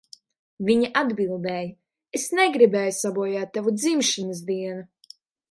[0.69, 1.67] Viņa atbildēja,
[2.21, 4.83] "Es negribēju sabojāt tavu dzimšanas dienu."